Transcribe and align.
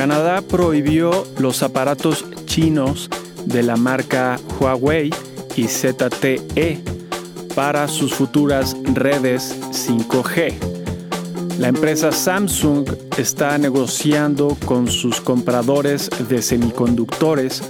Canadá 0.00 0.40
prohibió 0.40 1.26
los 1.38 1.62
aparatos 1.62 2.24
chinos 2.46 3.10
de 3.44 3.62
la 3.62 3.76
marca 3.76 4.40
Huawei 4.58 5.10
y 5.56 5.64
ZTE 5.64 6.80
para 7.54 7.86
sus 7.86 8.14
futuras 8.14 8.74
redes 8.94 9.54
5G. 9.72 10.54
La 11.58 11.68
empresa 11.68 12.12
Samsung 12.12 12.88
está 13.18 13.58
negociando 13.58 14.56
con 14.64 14.88
sus 14.88 15.20
compradores 15.20 16.08
de 16.30 16.40
semiconductores 16.40 17.62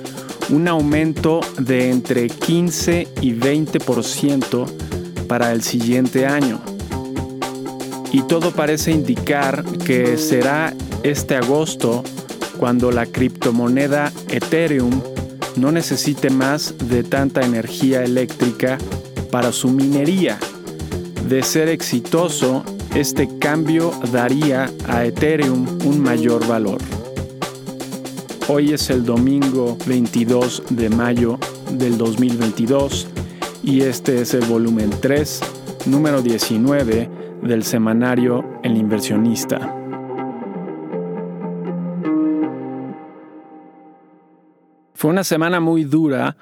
un 0.51 0.69
aumento 0.69 1.41
de 1.59 1.91
entre 1.91 2.29
15 2.29 3.09
y 3.23 3.35
20% 3.35 5.27
para 5.27 5.51
el 5.51 5.65
siguiente 5.65 6.29
año. 6.29 6.61
Y 8.13 8.23
todo 8.23 8.53
parece 8.53 8.93
indicar 8.93 9.65
que 9.85 10.17
será 10.17 10.73
este 11.03 11.35
agosto 11.35 12.05
cuando 12.61 12.93
la 12.93 13.07
criptomoneda 13.07 14.13
Ethereum 14.29 15.01
no 15.57 15.73
necesite 15.73 16.29
más 16.29 16.75
de 16.91 17.03
tanta 17.03 17.41
energía 17.41 18.05
eléctrica 18.05 18.77
para 19.31 19.51
su 19.51 19.71
minería. 19.71 20.39
De 21.27 21.43
ser 21.43 21.69
exitoso, 21.69 22.63
este 22.95 23.39
cambio 23.39 23.93
daría 24.13 24.71
a 24.87 25.07
Ethereum 25.07 25.67
un 25.87 26.03
mayor 26.03 26.47
valor. 26.47 26.83
Hoy 28.47 28.75
es 28.75 28.91
el 28.91 29.07
domingo 29.07 29.79
22 29.87 30.65
de 30.69 30.91
mayo 30.91 31.39
del 31.71 31.97
2022 31.97 33.09
y 33.63 33.81
este 33.81 34.21
es 34.21 34.35
el 34.35 34.45
volumen 34.45 34.91
3, 35.01 35.41
número 35.87 36.21
19 36.21 37.09
del 37.43 37.65
semanario 37.65 38.45
El 38.63 38.77
inversionista. 38.77 39.80
Fue 45.01 45.11
una 45.11 45.25
semana 45.25 45.61
muy 45.61 45.85
dura 45.85 46.37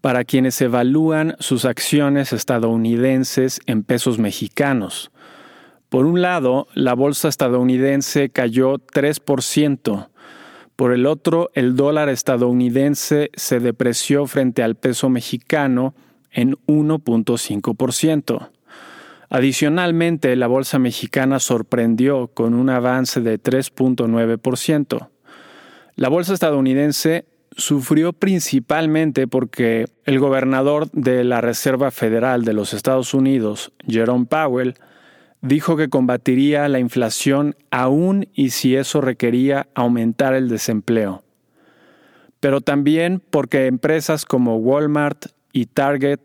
para 0.00 0.22
quienes 0.22 0.60
evalúan 0.60 1.34
sus 1.40 1.64
acciones 1.64 2.32
estadounidenses 2.32 3.58
en 3.66 3.82
pesos 3.82 4.20
mexicanos. 4.20 5.10
Por 5.88 6.06
un 6.06 6.22
lado, 6.22 6.68
la 6.74 6.94
bolsa 6.94 7.26
estadounidense 7.26 8.30
cayó 8.30 8.74
3%. 8.74 10.08
Por 10.76 10.92
el 10.92 11.04
otro, 11.04 11.50
el 11.54 11.74
dólar 11.74 12.08
estadounidense 12.08 13.32
se 13.34 13.58
depreció 13.58 14.28
frente 14.28 14.62
al 14.62 14.76
peso 14.76 15.08
mexicano 15.08 15.96
en 16.30 16.52
1.5%. 16.68 18.50
Adicionalmente, 19.30 20.36
la 20.36 20.46
bolsa 20.46 20.78
mexicana 20.78 21.40
sorprendió 21.40 22.28
con 22.28 22.54
un 22.54 22.70
avance 22.70 23.20
de 23.20 23.42
3.9%. 23.42 25.08
La 25.96 26.08
bolsa 26.08 26.34
estadounidense 26.34 27.24
sufrió 27.56 28.12
principalmente 28.12 29.26
porque 29.26 29.86
el 30.04 30.18
gobernador 30.18 30.90
de 30.92 31.24
la 31.24 31.40
Reserva 31.40 31.90
Federal 31.90 32.44
de 32.44 32.52
los 32.52 32.74
Estados 32.74 33.14
Unidos, 33.14 33.72
Jerome 33.86 34.26
Powell, 34.26 34.74
dijo 35.40 35.76
que 35.76 35.88
combatiría 35.88 36.68
la 36.68 36.78
inflación 36.78 37.56
aún 37.70 38.28
y 38.34 38.50
si 38.50 38.76
eso 38.76 39.00
requería 39.00 39.68
aumentar 39.74 40.34
el 40.34 40.48
desempleo. 40.48 41.24
Pero 42.40 42.60
también 42.60 43.22
porque 43.30 43.66
empresas 43.66 44.24
como 44.24 44.56
Walmart 44.56 45.26
y 45.52 45.66
Target 45.66 46.20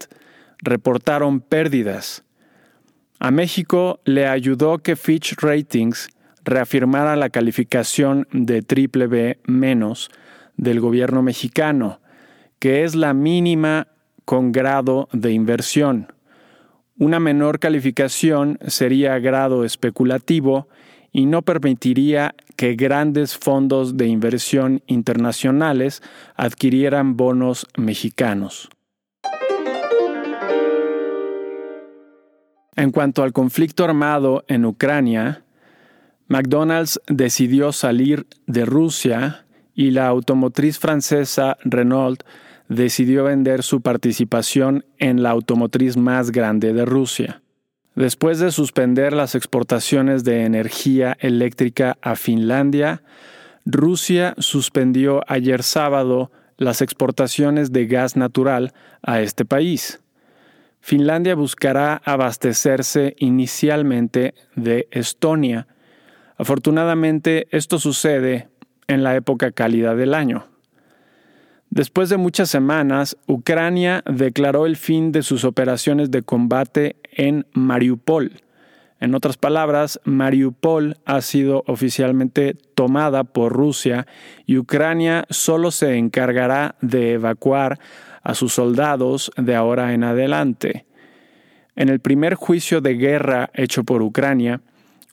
reportaron 0.60 1.40
pérdidas. 1.40 2.24
A 3.20 3.32
México 3.32 4.02
le 4.04 4.28
ayudó 4.28 4.80
que 4.80 4.96
Fitch 4.96 5.36
Ratings 5.40 6.10
reafirmara 6.44 7.16
la 7.16 7.30
calificación 7.30 8.28
de 8.32 8.62
triple 8.62 9.08
B 9.08 9.40
menos 9.46 10.10
del 10.62 10.80
gobierno 10.80 11.24
mexicano, 11.24 12.00
que 12.60 12.84
es 12.84 12.96
la 12.96 13.14
mínima 13.14 13.88
con 14.26 14.52
grado 14.52 15.10
de 15.12 15.32
inversión. 15.32 16.14
Una 16.98 17.20
menor 17.20 17.60
calificación 17.60 18.60
sería 18.68 19.18
grado 19.18 19.66
especulativo 19.66 20.70
y 21.12 21.26
no 21.26 21.42
permitiría 21.42 22.36
que 22.56 22.76
grandes 22.76 23.36
fondos 23.36 23.98
de 23.98 24.06
inversión 24.06 24.84
internacionales 24.86 26.04
adquirieran 26.36 27.18
bonos 27.18 27.66
mexicanos. 27.76 28.70
En 32.76 32.92
cuanto 32.92 33.24
al 33.24 33.34
conflicto 33.34 33.84
armado 33.84 34.46
en 34.48 34.66
Ucrania, 34.66 35.44
McDonald's 36.28 37.02
decidió 37.08 37.72
salir 37.72 38.28
de 38.46 38.64
Rusia 38.66 39.46
y 39.82 39.90
la 39.90 40.06
automotriz 40.06 40.78
francesa 40.78 41.58
Renault 41.64 42.22
decidió 42.70 43.24
vender 43.24 43.64
su 43.64 43.82
participación 43.82 44.86
en 45.00 45.24
la 45.24 45.32
automotriz 45.32 45.98
más 45.98 46.30
grande 46.32 46.72
de 46.72 46.86
Rusia. 46.86 47.42
Después 47.96 48.38
de 48.38 48.52
suspender 48.52 49.12
las 49.12 49.34
exportaciones 49.34 50.24
de 50.24 50.46
energía 50.46 51.18
eléctrica 51.20 51.98
a 52.04 52.16
Finlandia, 52.16 53.02
Rusia 53.66 54.36
suspendió 54.38 55.22
ayer 55.26 55.64
sábado 55.64 56.32
las 56.58 56.84
exportaciones 56.84 57.72
de 57.72 57.88
gas 57.88 58.16
natural 58.16 58.74
a 59.02 59.20
este 59.22 59.46
país. 59.46 60.00
Finlandia 60.80 61.34
buscará 61.34 62.00
abastecerse 62.06 63.16
inicialmente 63.18 64.36
de 64.56 64.88
Estonia. 64.92 65.66
Afortunadamente, 66.38 67.48
esto 67.50 67.80
sucede 67.80 68.51
en 68.92 69.04
la 69.04 69.16
época 69.16 69.52
cálida 69.52 69.96
del 69.96 70.14
año. 70.14 70.46
Después 71.70 72.10
de 72.10 72.18
muchas 72.18 72.50
semanas, 72.50 73.18
Ucrania 73.28 74.04
declaró 74.06 74.66
el 74.66 74.76
fin 74.76 75.12
de 75.14 75.24
sus 75.24 75.46
operaciones 75.46 76.12
de 76.12 76.22
combate 76.22 76.98
en 77.14 77.46
Mariupol. 77.54 78.42
En 79.00 79.16
otras 79.16 79.38
palabras, 79.38 80.00
Mariupol 80.04 80.98
ha 81.06 81.22
sido 81.22 81.64
oficialmente 81.68 82.56
tomada 82.76 83.24
por 83.24 83.54
Rusia 83.54 84.06
y 84.46 84.58
Ucrania 84.58 85.26
solo 85.30 85.72
se 85.72 85.96
encargará 85.96 86.76
de 86.82 87.14
evacuar 87.14 87.80
a 88.22 88.36
sus 88.36 88.54
soldados 88.54 89.32
de 89.38 89.56
ahora 89.56 89.94
en 89.94 90.04
adelante. 90.04 90.86
En 91.76 91.88
el 91.88 92.02
primer 92.02 92.36
juicio 92.36 92.82
de 92.82 92.96
guerra 92.96 93.50
hecho 93.54 93.86
por 93.86 94.02
Ucrania, 94.02 94.62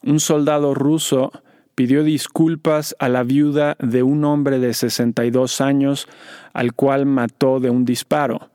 un 0.03 0.19
soldado 0.19 0.73
ruso 0.73 1.31
pidió 1.79 2.03
disculpas 2.03 2.93
a 2.99 3.07
la 3.07 3.23
viuda 3.23 3.77
de 3.79 4.03
un 4.03 4.25
hombre 4.25 4.59
de 4.59 4.73
62 4.73 5.61
años 5.61 6.09
al 6.51 6.73
cual 6.73 7.05
mató 7.05 7.61
de 7.61 7.69
un 7.69 7.85
disparo. 7.85 8.51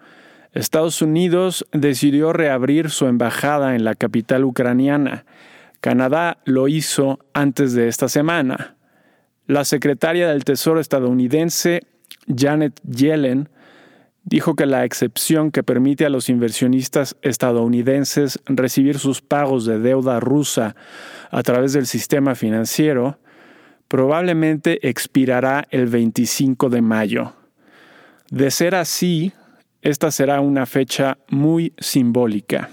Estados 0.53 1.01
Unidos 1.01 1.65
decidió 1.73 2.35
reabrir 2.35 2.91
su 2.91 3.07
embajada 3.07 3.77
en 3.77 3.85
la 3.85 3.95
capital 3.95 4.45
ucraniana. 4.45 5.25
Canadá 5.81 6.37
lo 6.45 6.69
hizo 6.69 7.19
antes 7.33 7.73
de 7.73 7.89
esta 7.89 8.11
semana. 8.11 8.77
La 9.47 9.65
secretaria 9.65 10.29
del 10.29 10.45
Tesoro 10.45 10.79
estadounidense, 10.79 11.81
Janet 12.27 12.79
Yellen, 12.83 13.49
dijo 14.25 14.55
que 14.55 14.67
la 14.67 14.85
excepción 14.85 15.51
que 15.51 15.63
permite 15.63 16.07
a 16.07 16.11
los 16.11 16.29
inversionistas 16.29 17.17
estadounidenses 17.23 18.41
recibir 18.47 18.99
sus 18.99 19.21
pagos 19.21 19.67
de 19.67 19.79
deuda 19.79 20.19
rusa 20.19 20.75
a 21.31 21.43
través 21.43 21.73
del 21.73 21.87
sistema 21.87 22.35
financiero 22.35 23.19
probablemente 23.89 24.89
expirará 24.89 25.67
el 25.71 25.87
25 25.87 26.71
de 26.71 26.83
mayo. 26.83 27.35
De 28.31 28.51
ser 28.51 28.75
así, 28.75 29.33
esta 29.83 30.11
será 30.11 30.41
una 30.41 30.67
fecha 30.67 31.19
muy 31.29 31.75
simbólica. 31.79 32.71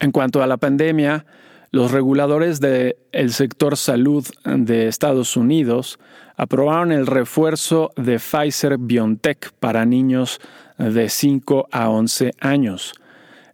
En 0.00 0.12
cuanto 0.12 0.42
a 0.42 0.46
la 0.46 0.56
pandemia, 0.56 1.26
los 1.70 1.92
reguladores 1.92 2.60
del 2.60 2.96
sector 3.30 3.76
salud 3.76 4.26
de 4.44 4.88
Estados 4.88 5.36
Unidos 5.36 5.98
aprobaron 6.36 6.92
el 6.92 7.06
refuerzo 7.06 7.90
de 7.96 8.18
Pfizer 8.18 8.78
BioNTech 8.78 9.52
para 9.60 9.84
niños 9.84 10.40
de 10.78 11.08
5 11.08 11.68
a 11.70 11.90
11 11.90 12.32
años. 12.40 12.94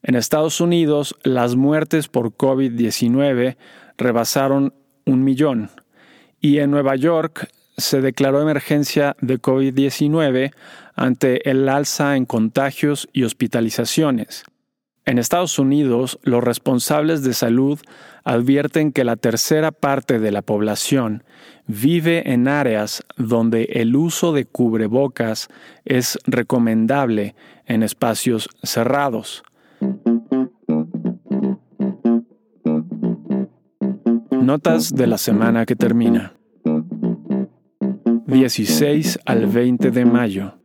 En 0.02 0.14
Estados 0.14 0.60
Unidos, 0.60 1.16
las 1.22 1.56
muertes 1.56 2.08
por 2.08 2.32
COVID-19 2.32 3.56
rebasaron 3.96 4.74
un 5.06 5.24
millón 5.24 5.70
y 6.40 6.58
en 6.58 6.70
Nueva 6.70 6.94
York 6.94 7.48
se 7.76 8.00
declaró 8.00 8.40
emergencia 8.40 9.16
de 9.20 9.40
COVID-19 9.40 10.52
ante 10.94 11.50
el 11.50 11.68
alza 11.68 12.16
en 12.16 12.26
contagios 12.26 13.08
y 13.12 13.24
hospitalizaciones. 13.24 14.44
En 15.06 15.18
Estados 15.18 15.58
Unidos, 15.58 16.18
los 16.22 16.42
responsables 16.42 17.22
de 17.22 17.34
salud 17.34 17.78
advierten 18.24 18.90
que 18.90 19.04
la 19.04 19.16
tercera 19.16 19.70
parte 19.70 20.18
de 20.18 20.30
la 20.32 20.40
población 20.40 21.24
vive 21.66 22.32
en 22.32 22.48
áreas 22.48 23.04
donde 23.18 23.64
el 23.64 23.96
uso 23.96 24.32
de 24.32 24.46
cubrebocas 24.46 25.48
es 25.84 26.18
recomendable 26.24 27.34
en 27.66 27.82
espacios 27.82 28.48
cerrados. 28.62 29.42
Notas 34.30 34.94
de 34.94 35.06
la 35.06 35.18
semana 35.18 35.66
que 35.66 35.76
termina. 35.76 36.32
16 38.26 39.20
al 39.26 39.46
20 39.46 39.90
de 39.90 40.04
mayo. 40.06 40.63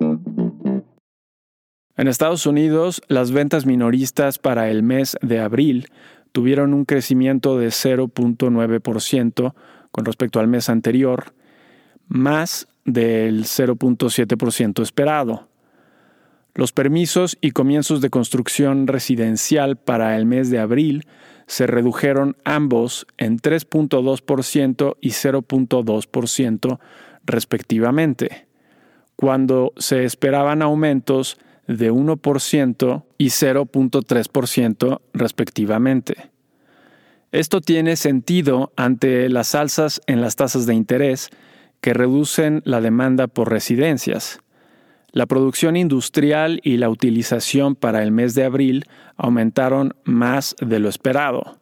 En 1.99 2.07
Estados 2.07 2.45
Unidos, 2.45 3.01
las 3.09 3.31
ventas 3.31 3.65
minoristas 3.65 4.39
para 4.39 4.69
el 4.69 4.83
mes 4.83 5.17
de 5.21 5.41
abril 5.41 5.89
tuvieron 6.31 6.73
un 6.73 6.85
crecimiento 6.85 7.57
de 7.57 7.67
0.9% 7.67 9.53
con 9.91 10.05
respecto 10.05 10.39
al 10.39 10.47
mes 10.47 10.69
anterior, 10.69 11.33
más 12.07 12.69
del 12.85 13.43
0.7% 13.43 14.81
esperado. 14.81 15.49
Los 16.55 16.71
permisos 16.71 17.37
y 17.41 17.51
comienzos 17.51 17.99
de 17.99 18.09
construcción 18.09 18.87
residencial 18.87 19.75
para 19.75 20.15
el 20.15 20.25
mes 20.25 20.49
de 20.49 20.59
abril 20.59 21.05
se 21.47 21.67
redujeron 21.67 22.37
ambos 22.45 23.07
en 23.17 23.39
3.2% 23.39 24.95
y 25.01 25.09
0.2% 25.09 26.79
respectivamente, 27.25 28.47
cuando 29.17 29.73
se 29.75 30.05
esperaban 30.05 30.61
aumentos 30.61 31.37
de 31.69 31.91
1% 31.91 33.03
y 33.19 33.27
0.3% 33.27 35.01
respectivamente. 35.13 36.31
Esto 37.31 37.61
tiene 37.61 37.95
sentido 37.95 38.73
ante 38.75 39.29
las 39.29 39.53
alzas 39.53 40.01
en 40.07 40.19
las 40.19 40.35
tasas 40.35 40.65
de 40.65 40.73
interés 40.73 41.29
que 41.79 41.93
reducen 41.93 42.63
la 42.65 42.81
demanda 42.81 43.27
por 43.27 43.51
residencias. 43.51 44.39
La 45.11 45.27
producción 45.27 45.75
industrial 45.77 46.59
y 46.63 46.77
la 46.77 46.89
utilización 46.89 47.75
para 47.75 48.01
el 48.01 48.11
mes 48.11 48.33
de 48.33 48.45
abril 48.45 48.85
aumentaron 49.15 49.93
más 50.03 50.55
de 50.59 50.79
lo 50.79 50.89
esperado. 50.89 51.59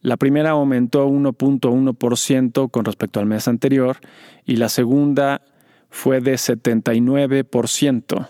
La 0.00 0.16
primera 0.16 0.50
aumentó 0.50 1.08
1.1% 1.08 2.70
con 2.70 2.84
respecto 2.84 3.20
al 3.20 3.26
mes 3.26 3.46
anterior 3.46 3.98
y 4.44 4.56
la 4.56 4.68
segunda 4.68 5.42
fue 5.90 6.20
de 6.20 6.34
79%. 6.34 8.28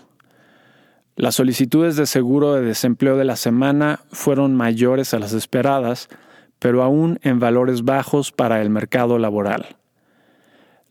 Las 1.19 1.35
solicitudes 1.35 1.97
de 1.97 2.05
seguro 2.05 2.53
de 2.53 2.61
desempleo 2.61 3.17
de 3.17 3.25
la 3.25 3.35
semana 3.35 3.99
fueron 4.09 4.55
mayores 4.55 5.13
a 5.13 5.19
las 5.19 5.33
esperadas, 5.33 6.07
pero 6.59 6.81
aún 6.81 7.19
en 7.23 7.41
valores 7.41 7.83
bajos 7.83 8.31
para 8.31 8.61
el 8.61 8.69
mercado 8.69 9.19
laboral. 9.19 9.75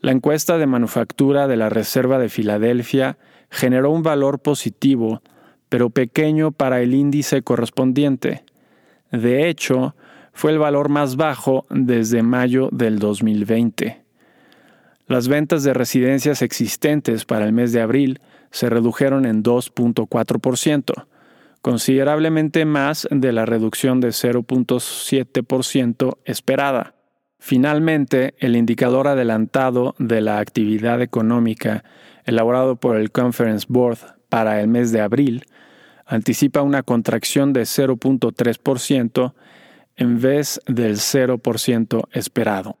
La 0.01 0.11
encuesta 0.11 0.59
de 0.59 0.67
manufactura 0.67 1.47
de 1.47 1.57
la 1.57 1.69
Reserva 1.69 2.19
de 2.19 2.29
Filadelfia 2.29 3.17
generó 3.49 3.89
un 3.89 4.03
valor 4.03 4.37
positivo, 4.37 5.23
pero 5.67 5.89
pequeño 5.89 6.51
para 6.51 6.79
el 6.79 6.93
índice 6.93 7.41
correspondiente. 7.41 8.43
De 9.11 9.49
hecho, 9.49 9.95
fue 10.31 10.51
el 10.51 10.59
valor 10.59 10.89
más 10.89 11.15
bajo 11.15 11.65
desde 11.71 12.21
mayo 12.21 12.69
del 12.71 12.99
2020. 12.99 14.03
Las 15.07 15.27
ventas 15.27 15.63
de 15.63 15.73
residencias 15.73 16.43
existentes 16.43 17.25
para 17.25 17.45
el 17.45 17.51
mes 17.51 17.73
de 17.73 17.81
abril 17.81 18.21
se 18.51 18.69
redujeron 18.69 19.25
en 19.25 19.43
2.4%, 19.43 21.07
considerablemente 21.61 22.65
más 22.65 23.07
de 23.11 23.31
la 23.31 23.45
reducción 23.45 23.99
de 23.99 24.09
0.7% 24.09 26.17
esperada. 26.25 26.95
Finalmente, 27.39 28.35
el 28.39 28.55
indicador 28.55 29.07
adelantado 29.07 29.95
de 29.97 30.21
la 30.21 30.39
actividad 30.39 31.01
económica 31.01 31.83
elaborado 32.25 32.75
por 32.75 32.97
el 32.97 33.11
Conference 33.11 33.65
Board 33.69 33.99
para 34.27 34.61
el 34.61 34.67
mes 34.67 34.91
de 34.91 35.01
abril 35.01 35.45
anticipa 36.05 36.61
una 36.61 36.83
contracción 36.83 37.53
de 37.53 37.61
0.3% 37.61 39.33
en 39.95 40.21
vez 40.21 40.59
del 40.65 40.95
0% 40.95 42.03
esperado. 42.11 42.77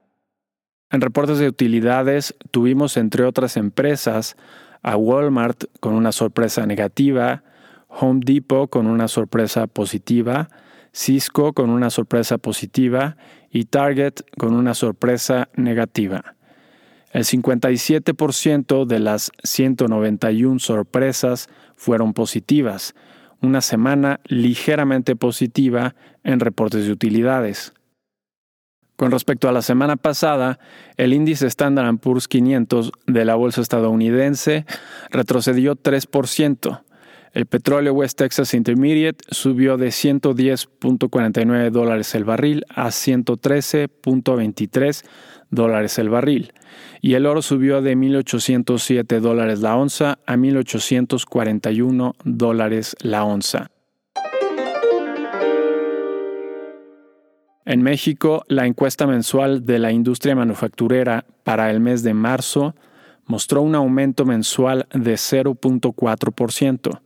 En 0.89 1.01
reportes 1.01 1.37
de 1.37 1.47
utilidades 1.47 2.35
tuvimos, 2.49 2.97
entre 2.97 3.25
otras 3.25 3.57
empresas, 3.57 4.35
a 4.81 4.95
Walmart 4.95 5.65
con 5.79 5.93
una 5.93 6.11
sorpresa 6.11 6.65
negativa, 6.65 7.43
Home 7.87 8.21
Depot 8.23 8.69
con 8.69 8.87
una 8.87 9.07
sorpresa 9.07 9.67
positiva, 9.67 10.49
Cisco 10.91 11.53
con 11.53 11.69
una 11.69 11.89
sorpresa 11.89 12.37
positiva 12.37 13.17
y 13.51 13.65
Target 13.65 14.21
con 14.37 14.53
una 14.53 14.73
sorpresa 14.73 15.49
negativa. 15.55 16.35
El 17.11 17.23
57% 17.23 18.85
de 18.85 18.99
las 18.99 19.31
191 19.43 20.59
sorpresas 20.59 21.49
fueron 21.75 22.13
positivas, 22.13 22.93
una 23.41 23.61
semana 23.61 24.19
ligeramente 24.25 25.15
positiva 25.15 25.95
en 26.23 26.39
reportes 26.39 26.85
de 26.85 26.91
utilidades. 26.91 27.73
Con 28.99 29.11
respecto 29.11 29.47
a 29.47 29.53
la 29.53 29.61
semana 29.61 29.95
pasada, 29.95 30.59
el 30.97 31.13
índice 31.13 31.47
Standard 31.47 31.99
Poor's 31.99 32.27
500 32.27 32.91
de 33.07 33.23
la 33.23 33.35
bolsa 33.35 33.61
estadounidense 33.61 34.65
retrocedió 35.09 35.77
3%. 35.77 36.81
El 37.31 37.45
petróleo 37.45 37.93
West 37.93 38.17
Texas 38.17 38.53
Intermediate 38.53 39.23
subió 39.29 39.77
de 39.77 39.87
110.49 39.87 41.69
dólares 41.69 42.13
el 42.13 42.25
barril 42.25 42.65
a 42.75 42.87
113.23 42.87 45.05
dólares 45.49 45.97
el 45.97 46.09
barril. 46.09 46.51
Y 46.99 47.13
el 47.13 47.25
oro 47.25 47.41
subió 47.41 47.81
de 47.81 47.95
1.807 47.95 49.21
dólares 49.21 49.61
la 49.61 49.77
onza 49.77 50.19
a 50.25 50.35
1.841 50.35 52.15
dólares 52.25 52.97
la 52.99 53.23
onza. 53.23 53.71
En 57.69 57.83
México, 57.83 58.43
la 58.47 58.65
encuesta 58.65 59.05
mensual 59.05 59.63
de 59.63 59.77
la 59.77 59.91
industria 59.91 60.35
manufacturera 60.35 61.25
para 61.43 61.69
el 61.69 61.79
mes 61.79 62.01
de 62.01 62.15
marzo 62.15 62.73
mostró 63.27 63.61
un 63.61 63.75
aumento 63.75 64.25
mensual 64.25 64.87
de 64.91 65.13
0.4% 65.13 66.99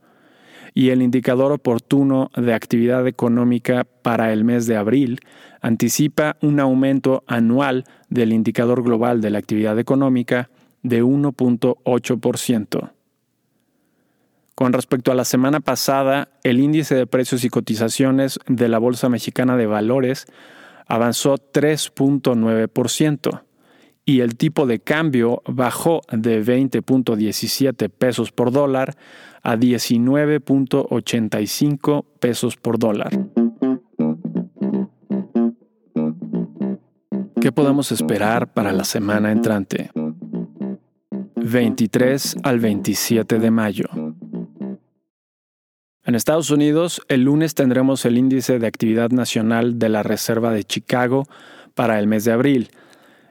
y 0.72 0.88
el 0.88 1.02
indicador 1.02 1.52
oportuno 1.52 2.30
de 2.34 2.54
actividad 2.54 3.06
económica 3.06 3.86
para 4.00 4.32
el 4.32 4.44
mes 4.44 4.66
de 4.66 4.78
abril 4.78 5.20
anticipa 5.60 6.38
un 6.40 6.58
aumento 6.60 7.24
anual 7.26 7.84
del 8.08 8.32
indicador 8.32 8.82
global 8.82 9.20
de 9.20 9.28
la 9.32 9.40
actividad 9.40 9.78
económica 9.78 10.48
de 10.82 11.04
1.8%. 11.04 12.90
Con 14.54 14.72
respecto 14.72 15.10
a 15.10 15.16
la 15.16 15.24
semana 15.24 15.58
pasada, 15.60 16.28
el 16.44 16.60
índice 16.60 16.94
de 16.94 17.08
precios 17.08 17.42
y 17.44 17.48
cotizaciones 17.48 18.38
de 18.46 18.68
la 18.68 18.78
Bolsa 18.78 19.08
Mexicana 19.08 19.56
de 19.56 19.66
Valores 19.66 20.26
avanzó 20.86 21.36
3.9% 21.36 23.42
y 24.04 24.20
el 24.20 24.36
tipo 24.36 24.66
de 24.66 24.80
cambio 24.80 25.42
bajó 25.46 26.02
de 26.12 26.44
20.17 26.44 27.88
pesos 27.88 28.32
por 28.32 28.52
dólar 28.52 28.96
a 29.42 29.56
19.85 29.56 32.04
pesos 32.20 32.56
por 32.56 32.78
dólar. 32.78 33.18
¿Qué 37.40 37.50
podemos 37.50 37.90
esperar 37.92 38.52
para 38.52 38.72
la 38.72 38.84
semana 38.84 39.32
entrante? 39.32 39.90
23 41.36 42.36
al 42.42 42.60
27 42.60 43.38
de 43.38 43.50
mayo. 43.50 44.03
En 46.06 46.14
Estados 46.14 46.50
Unidos, 46.50 47.00
el 47.08 47.22
lunes 47.22 47.54
tendremos 47.54 48.04
el 48.04 48.18
índice 48.18 48.58
de 48.58 48.66
actividad 48.66 49.10
nacional 49.10 49.78
de 49.78 49.88
la 49.88 50.02
Reserva 50.02 50.52
de 50.52 50.62
Chicago 50.62 51.26
para 51.74 51.98
el 51.98 52.06
mes 52.06 52.26
de 52.26 52.32
abril. 52.32 52.68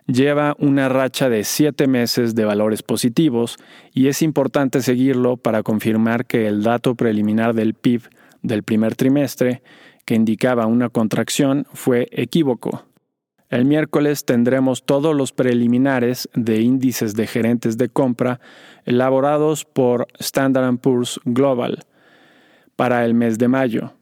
Lleva 0.08 0.56
una 0.58 0.90
racha 0.90 1.30
de 1.30 1.44
siete 1.44 1.86
meses 1.86 2.34
de 2.34 2.46
valores 2.46 2.82
positivos 2.82 3.58
y 3.94 4.08
es 4.08 4.24
importante 4.24 4.82
seguirlo 4.82 5.38
para 5.38 5.62
confirmar 5.62 6.26
que 6.26 6.48
el 6.48 6.64
dato 6.64 6.96
preliminar 6.96 7.54
del 7.54 7.76
PIB 7.76 8.10
del 8.42 8.64
primer 8.64 8.96
trimestre, 8.96 9.62
que 10.04 10.16
indicaba 10.16 10.66
una 10.66 10.90
contracción, 10.90 11.68
fue 11.74 12.10
equívoco. 12.12 12.88
El 13.50 13.66
miércoles 13.66 14.26
tendremos 14.26 14.84
todos 14.84 15.16
los 15.16 15.32
preliminares 15.32 16.28
de 16.34 16.62
índices 16.62 17.14
de 17.14 17.28
gerentes 17.28 17.78
de 17.78 17.90
compra 17.90 18.40
elaborados 18.84 19.64
por 19.64 20.08
Standard 20.18 20.80
Poor's 20.80 21.20
Global 21.24 21.86
para 22.76 23.06
el 23.06 23.14
mes 23.14 23.38
de 23.38 23.48
mayo. 23.48 23.94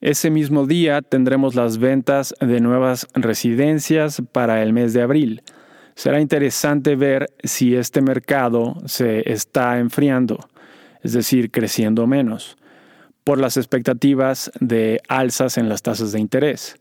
Ese 0.00 0.30
mismo 0.30 0.66
día 0.66 1.02
tendremos 1.02 1.54
las 1.54 1.78
ventas 1.78 2.34
de 2.40 2.60
nuevas 2.60 3.06
residencias 3.14 4.22
para 4.32 4.62
el 4.62 4.72
mes 4.72 4.92
de 4.92 5.02
abril. 5.02 5.42
Será 5.94 6.20
interesante 6.20 6.96
ver 6.96 7.30
si 7.44 7.76
este 7.76 8.00
mercado 8.00 8.76
se 8.86 9.30
está 9.30 9.78
enfriando, 9.78 10.48
es 11.02 11.12
decir, 11.12 11.50
creciendo 11.50 12.06
menos, 12.06 12.56
por 13.24 13.38
las 13.38 13.58
expectativas 13.58 14.50
de 14.60 15.02
alzas 15.08 15.58
en 15.58 15.68
las 15.68 15.82
tasas 15.82 16.12
de 16.12 16.20
interés. 16.20 16.76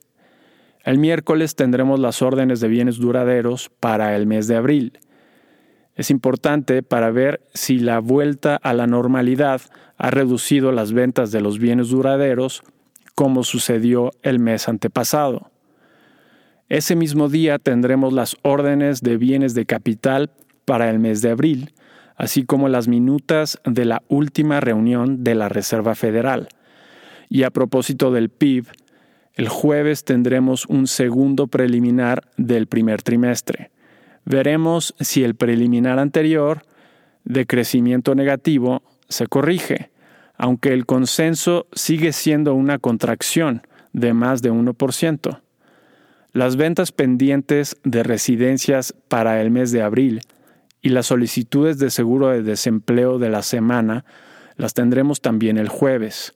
El 0.86 0.98
miércoles 0.98 1.56
tendremos 1.56 2.00
las 2.00 2.22
órdenes 2.22 2.62
de 2.62 2.70
bienes 2.70 2.98
duraderos 2.98 3.70
para 3.82 4.16
el 4.16 4.28
mes 4.28 4.48
de 4.48 4.56
abril 4.56 5.00
es 6.00 6.12
importante 6.12 6.82
para 6.82 7.12
ver 7.12 7.42
si 7.54 7.78
la 7.78 8.00
vuelta 8.00 8.56
a 8.56 8.74
la 8.74 8.88
normalidad 8.88 9.60
ha 9.98 10.10
reducido 10.10 10.72
las 10.72 10.94
ventas 10.94 11.34
de 11.34 11.42
los 11.42 11.60
bienes 11.60 11.90
duraderos 11.90 12.64
como 13.16 13.44
sucedió 13.44 14.12
el 14.22 14.40
mes 14.40 14.70
antepasado. 14.70 15.52
Ese 16.70 16.96
mismo 16.96 17.28
día 17.28 17.60
tendremos 17.60 18.14
las 18.14 18.38
órdenes 18.44 19.02
de 19.02 19.18
bienes 19.18 19.56
de 19.56 19.66
capital 19.66 20.32
para 20.64 20.90
el 20.90 21.00
mes 21.00 21.22
de 21.22 21.32
abril, 21.32 21.74
así 22.16 22.46
como 22.46 22.70
las 22.70 22.88
minutas 22.88 23.60
de 23.66 23.84
la 23.84 24.02
última 24.08 24.62
reunión 24.62 25.26
de 25.26 25.36
la 25.36 25.50
Reserva 25.50 25.96
Federal. 25.96 26.48
Y 27.28 27.44
a 27.44 27.50
propósito 27.50 28.10
del 28.14 28.30
PIB, 28.30 28.68
el 29.34 29.50
jueves 29.50 30.06
tendremos 30.06 30.66
un 30.66 30.88
segundo 30.88 31.48
preliminar 31.48 32.24
del 32.38 32.68
primer 32.68 33.02
trimestre. 33.02 33.72
Veremos 34.30 34.94
si 35.00 35.24
el 35.24 35.34
preliminar 35.34 35.98
anterior 35.98 36.62
de 37.24 37.48
crecimiento 37.48 38.14
negativo 38.14 38.84
se 39.08 39.26
corrige, 39.26 39.90
aunque 40.38 40.72
el 40.72 40.86
consenso 40.86 41.66
sigue 41.74 42.14
siendo 42.14 42.54
una 42.54 42.78
contracción 42.78 43.64
de 43.92 44.14
más 44.14 44.44
de 44.44 44.52
1%. 44.52 45.42
Las 46.32 46.58
ventas 46.58 46.92
pendientes 46.92 47.76
de 47.84 48.04
residencias 48.04 48.94
para 49.08 49.42
el 49.42 49.50
mes 49.50 49.72
de 49.72 49.82
abril 49.82 50.22
y 50.84 50.90
las 50.90 51.08
solicitudes 51.08 51.80
de 51.80 51.90
seguro 51.90 52.28
de 52.28 52.44
desempleo 52.44 53.18
de 53.18 53.30
la 53.30 53.42
semana 53.42 54.06
las 54.58 54.76
tendremos 54.76 55.22
también 55.22 55.58
el 55.58 55.70
jueves. 55.70 56.36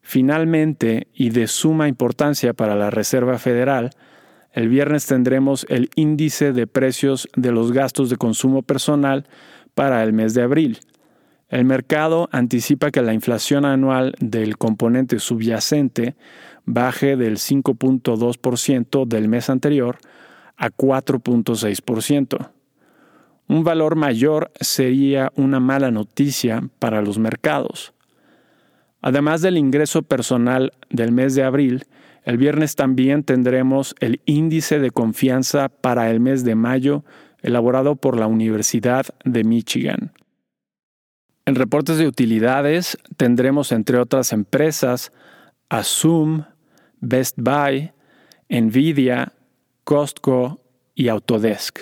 Finalmente, 0.00 1.06
y 1.14 1.30
de 1.30 1.46
suma 1.46 1.86
importancia 1.86 2.52
para 2.52 2.74
la 2.74 2.90
Reserva 2.90 3.38
Federal, 3.38 3.90
el 4.52 4.68
viernes 4.68 5.06
tendremos 5.06 5.66
el 5.68 5.90
índice 5.96 6.52
de 6.52 6.66
precios 6.66 7.28
de 7.36 7.52
los 7.52 7.72
gastos 7.72 8.10
de 8.10 8.16
consumo 8.16 8.62
personal 8.62 9.26
para 9.74 10.02
el 10.02 10.12
mes 10.12 10.34
de 10.34 10.42
abril. 10.42 10.78
El 11.48 11.64
mercado 11.64 12.28
anticipa 12.32 12.90
que 12.90 13.02
la 13.02 13.14
inflación 13.14 13.64
anual 13.64 14.14
del 14.20 14.56
componente 14.56 15.18
subyacente 15.18 16.16
baje 16.64 17.16
del 17.16 17.36
5.2% 17.36 19.06
del 19.06 19.28
mes 19.28 19.50
anterior 19.50 19.98
a 20.56 20.70
4.6%. 20.70 22.50
Un 23.48 23.64
valor 23.64 23.96
mayor 23.96 24.50
sería 24.60 25.32
una 25.34 25.60
mala 25.60 25.90
noticia 25.90 26.62
para 26.78 27.02
los 27.02 27.18
mercados. 27.18 27.92
Además 29.00 29.42
del 29.42 29.58
ingreso 29.58 30.02
personal 30.02 30.72
del 30.88 31.12
mes 31.12 31.34
de 31.34 31.42
abril, 31.42 31.84
el 32.24 32.36
viernes 32.36 32.76
también 32.76 33.24
tendremos 33.24 33.94
el 34.00 34.20
índice 34.26 34.78
de 34.78 34.90
confianza 34.90 35.68
para 35.68 36.10
el 36.10 36.20
mes 36.20 36.44
de 36.44 36.54
mayo 36.54 37.04
elaborado 37.40 37.96
por 37.96 38.16
la 38.18 38.26
Universidad 38.26 39.06
de 39.24 39.44
Michigan. 39.44 40.12
En 41.44 41.56
reportes 41.56 41.98
de 41.98 42.06
utilidades 42.06 42.96
tendremos 43.16 43.72
entre 43.72 43.98
otras 43.98 44.32
empresas 44.32 45.12
a 45.68 45.82
Zoom, 45.82 46.44
Best 47.00 47.36
Buy, 47.38 47.90
Nvidia, 48.48 49.32
Costco 49.82 50.60
y 50.94 51.08
Autodesk. 51.08 51.80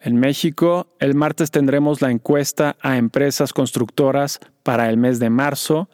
En 0.00 0.16
México, 0.20 0.88
el 1.00 1.14
martes 1.14 1.50
tendremos 1.50 2.00
la 2.00 2.10
encuesta 2.10 2.76
a 2.80 2.96
empresas 2.96 3.52
constructoras 3.52 4.40
para 4.62 4.88
el 4.88 4.96
mes 4.96 5.18
de 5.18 5.30
marzo. 5.30 5.88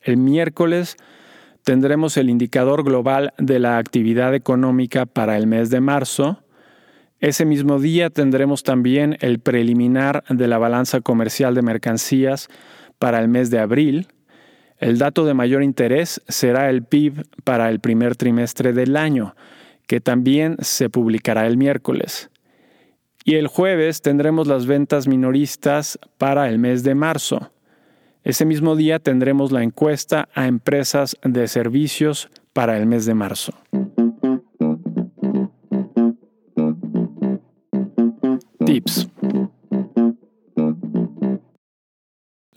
El 0.00 0.16
miércoles 0.16 0.96
tendremos 1.64 2.16
el 2.16 2.30
indicador 2.30 2.84
global 2.84 3.34
de 3.38 3.58
la 3.58 3.78
actividad 3.78 4.34
económica 4.34 5.06
para 5.06 5.36
el 5.36 5.46
mes 5.46 5.70
de 5.70 5.80
marzo. 5.80 6.42
Ese 7.20 7.44
mismo 7.44 7.78
día 7.78 8.10
tendremos 8.10 8.62
también 8.62 9.16
el 9.20 9.40
preliminar 9.40 10.24
de 10.28 10.46
la 10.46 10.58
balanza 10.58 11.00
comercial 11.00 11.54
de 11.54 11.62
mercancías 11.62 12.48
para 12.98 13.20
el 13.20 13.28
mes 13.28 13.50
de 13.50 13.58
abril. 13.58 14.08
El 14.78 14.98
dato 14.98 15.26
de 15.26 15.34
mayor 15.34 15.62
interés 15.62 16.22
será 16.28 16.70
el 16.70 16.84
PIB 16.84 17.26
para 17.42 17.68
el 17.68 17.80
primer 17.80 18.14
trimestre 18.14 18.72
del 18.72 18.96
año, 18.96 19.34
que 19.88 20.00
también 20.00 20.56
se 20.60 20.88
publicará 20.88 21.46
el 21.46 21.56
miércoles. 21.56 22.30
Y 23.24 23.34
el 23.34 23.48
jueves 23.48 24.00
tendremos 24.00 24.46
las 24.46 24.66
ventas 24.66 25.08
minoristas 25.08 25.98
para 26.16 26.48
el 26.48 26.58
mes 26.58 26.82
de 26.84 26.94
marzo. 26.94 27.50
Ese 28.24 28.44
mismo 28.44 28.76
día 28.76 28.98
tendremos 28.98 29.52
la 29.52 29.62
encuesta 29.62 30.28
a 30.34 30.46
empresas 30.46 31.16
de 31.22 31.48
servicios 31.48 32.28
para 32.52 32.76
el 32.76 32.86
mes 32.86 33.06
de 33.06 33.14
marzo. 33.14 33.52
Tips. 38.66 39.08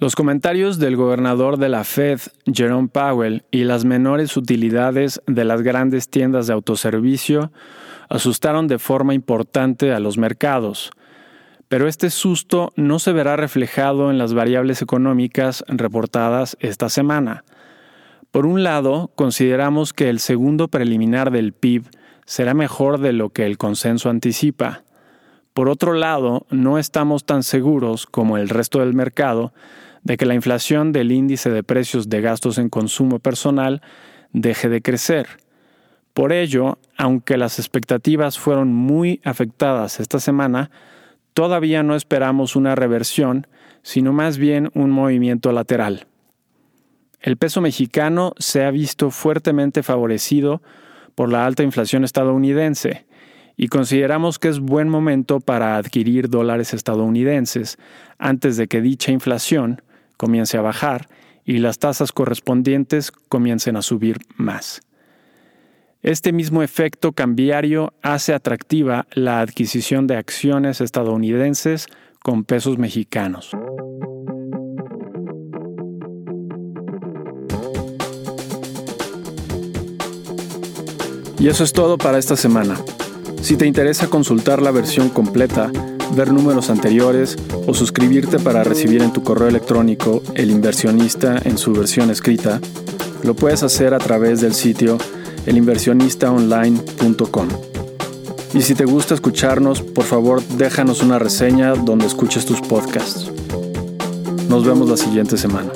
Los 0.01 0.15
comentarios 0.15 0.79
del 0.79 0.95
gobernador 0.95 1.57
de 1.57 1.69
la 1.69 1.83
Fed, 1.83 2.19
Jerome 2.51 2.87
Powell, 2.87 3.43
y 3.51 3.65
las 3.65 3.85
menores 3.85 4.35
utilidades 4.35 5.21
de 5.27 5.45
las 5.45 5.61
grandes 5.61 6.09
tiendas 6.09 6.47
de 6.47 6.53
autoservicio 6.53 7.51
asustaron 8.09 8.67
de 8.67 8.79
forma 8.79 9.13
importante 9.13 9.93
a 9.93 9.99
los 9.99 10.17
mercados. 10.17 10.89
Pero 11.71 11.87
este 11.87 12.09
susto 12.09 12.73
no 12.75 12.99
se 12.99 13.13
verá 13.13 13.37
reflejado 13.37 14.11
en 14.11 14.17
las 14.17 14.33
variables 14.33 14.81
económicas 14.81 15.63
reportadas 15.69 16.57
esta 16.59 16.89
semana. 16.89 17.45
Por 18.29 18.45
un 18.45 18.61
lado, 18.61 19.09
consideramos 19.15 19.93
que 19.93 20.09
el 20.09 20.19
segundo 20.19 20.67
preliminar 20.67 21.31
del 21.31 21.53
PIB 21.53 21.85
será 22.25 22.53
mejor 22.53 22.99
de 22.99 23.13
lo 23.13 23.29
que 23.29 23.45
el 23.45 23.57
consenso 23.57 24.09
anticipa. 24.09 24.83
Por 25.53 25.69
otro 25.69 25.93
lado, 25.93 26.45
no 26.49 26.77
estamos 26.77 27.23
tan 27.23 27.41
seguros 27.41 28.05
como 28.05 28.35
el 28.35 28.49
resto 28.49 28.79
del 28.79 28.93
mercado 28.93 29.53
de 30.03 30.17
que 30.17 30.25
la 30.25 30.35
inflación 30.35 30.91
del 30.91 31.13
índice 31.13 31.51
de 31.51 31.63
precios 31.63 32.09
de 32.09 32.19
gastos 32.19 32.57
en 32.57 32.67
consumo 32.67 33.19
personal 33.19 33.81
deje 34.33 34.67
de 34.67 34.81
crecer. 34.81 35.25
Por 36.13 36.33
ello, 36.33 36.79
aunque 36.97 37.37
las 37.37 37.59
expectativas 37.59 38.37
fueron 38.37 38.73
muy 38.73 39.21
afectadas 39.23 40.01
esta 40.01 40.19
semana, 40.19 40.69
todavía 41.33 41.83
no 41.83 41.95
esperamos 41.95 42.55
una 42.55 42.75
reversión, 42.75 43.47
sino 43.83 44.13
más 44.13 44.37
bien 44.37 44.69
un 44.73 44.91
movimiento 44.91 45.51
lateral. 45.51 46.07
El 47.19 47.37
peso 47.37 47.61
mexicano 47.61 48.33
se 48.37 48.63
ha 48.63 48.71
visto 48.71 49.11
fuertemente 49.11 49.83
favorecido 49.83 50.61
por 51.15 51.31
la 51.31 51.45
alta 51.45 51.63
inflación 51.63 52.03
estadounidense, 52.03 53.05
y 53.57 53.67
consideramos 53.67 54.39
que 54.39 54.47
es 54.47 54.59
buen 54.59 54.89
momento 54.89 55.39
para 55.39 55.77
adquirir 55.77 56.29
dólares 56.29 56.73
estadounidenses 56.73 57.77
antes 58.17 58.57
de 58.57 58.67
que 58.67 58.81
dicha 58.81 59.11
inflación 59.11 59.83
comience 60.17 60.57
a 60.57 60.61
bajar 60.61 61.07
y 61.45 61.59
las 61.59 61.77
tasas 61.77 62.11
correspondientes 62.11 63.11
comiencen 63.11 63.75
a 63.75 63.81
subir 63.81 64.17
más. 64.35 64.81
Este 66.03 66.33
mismo 66.33 66.63
efecto 66.63 67.11
cambiario 67.11 67.93
hace 68.01 68.33
atractiva 68.33 69.05
la 69.11 69.39
adquisición 69.39 70.07
de 70.07 70.15
acciones 70.15 70.81
estadounidenses 70.81 71.85
con 72.23 72.43
pesos 72.43 72.79
mexicanos. 72.79 73.51
Y 81.37 81.47
eso 81.47 81.63
es 81.63 81.71
todo 81.71 81.99
para 81.99 82.17
esta 82.17 82.35
semana. 82.35 82.77
Si 83.43 83.55
te 83.55 83.67
interesa 83.67 84.07
consultar 84.07 84.59
la 84.59 84.71
versión 84.71 85.09
completa, 85.09 85.71
ver 86.15 86.31
números 86.31 86.71
anteriores 86.71 87.37
o 87.67 87.75
suscribirte 87.75 88.39
para 88.39 88.63
recibir 88.63 89.03
en 89.03 89.13
tu 89.13 89.21
correo 89.21 89.47
electrónico 89.47 90.23
El 90.33 90.49
inversionista 90.49 91.37
en 91.43 91.59
su 91.59 91.73
versión 91.73 92.09
escrita, 92.09 92.59
lo 93.21 93.35
puedes 93.35 93.61
hacer 93.61 93.93
a 93.93 93.99
través 93.99 94.41
del 94.41 94.55
sitio 94.55 94.97
elinversionistaonline.com. 95.45 97.47
Y 98.53 98.61
si 98.61 98.75
te 98.75 98.85
gusta 98.85 99.13
escucharnos, 99.13 99.81
por 99.81 100.05
favor 100.05 100.41
déjanos 100.57 101.01
una 101.01 101.19
reseña 101.19 101.73
donde 101.73 102.05
escuches 102.05 102.45
tus 102.45 102.61
podcasts. 102.61 103.29
Nos 104.49 104.65
vemos 104.65 104.89
la 104.89 104.97
siguiente 104.97 105.37
semana. 105.37 105.71